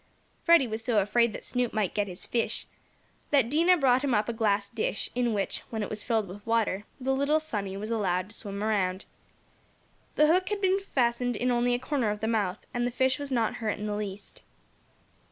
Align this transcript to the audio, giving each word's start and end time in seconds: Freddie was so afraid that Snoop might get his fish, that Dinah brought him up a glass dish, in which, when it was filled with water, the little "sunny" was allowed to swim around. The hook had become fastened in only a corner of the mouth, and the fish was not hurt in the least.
Freddie 0.43 0.65
was 0.65 0.83
so 0.83 0.97
afraid 0.99 1.31
that 1.31 1.43
Snoop 1.43 1.73
might 1.73 1.93
get 1.93 2.07
his 2.07 2.25
fish, 2.25 2.65
that 3.29 3.51
Dinah 3.51 3.77
brought 3.77 4.03
him 4.03 4.15
up 4.15 4.27
a 4.27 4.33
glass 4.33 4.67
dish, 4.67 5.11
in 5.13 5.31
which, 5.31 5.59
when 5.69 5.83
it 5.83 5.91
was 5.91 6.01
filled 6.01 6.27
with 6.27 6.43
water, 6.43 6.85
the 6.99 7.13
little 7.13 7.39
"sunny" 7.39 7.77
was 7.77 7.91
allowed 7.91 8.29
to 8.29 8.35
swim 8.35 8.63
around. 8.63 9.05
The 10.15 10.25
hook 10.25 10.49
had 10.49 10.59
become 10.59 10.79
fastened 10.79 11.35
in 11.35 11.51
only 11.51 11.75
a 11.75 11.77
corner 11.77 12.09
of 12.09 12.19
the 12.19 12.27
mouth, 12.27 12.65
and 12.73 12.87
the 12.87 12.89
fish 12.89 13.19
was 13.19 13.31
not 13.31 13.57
hurt 13.57 13.77
in 13.77 13.85
the 13.85 13.93
least. 13.95 14.41